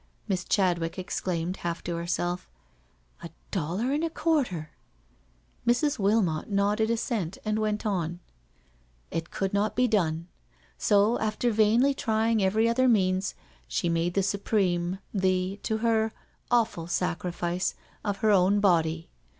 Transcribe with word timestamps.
Miss 0.27 0.43
Chadwick 0.43 0.97
exclaimed, 0.97 1.57
half 1.57 1.83
to 1.83 1.95
herself," 1.95 2.49
A 3.23 3.29
dollar 3.51 3.91
and 3.91 4.03
a 4.03 4.09
quarter 4.09 4.71
I" 4.71 5.69
Mrs. 5.69 5.99
Wilmot 5.99 6.49
nodded 6.49 6.89
assent 6.89 7.37
and 7.45 7.59
went 7.59 7.85
on:" 7.85 8.19
It 9.11 9.29
could 9.29 9.53
not 9.53 9.75
be 9.75 9.87
done. 9.87 10.27
So 10.75 11.19
after 11.19 11.51
vainly 11.51 11.93
trying 11.93 12.41
every 12.43 12.67
other 12.67 12.87
means, 12.87 13.35
she 13.67 13.89
made 13.89 14.15
the 14.15 14.23
supreme, 14.23 14.97
the, 15.13 15.59
to 15.61 15.77
her, 15.77 16.13
awful 16.49 16.87
sacrifice, 16.87 17.75
of 18.03 18.17
her 18.25 18.31
own 18.31 18.59
body. 18.59 19.07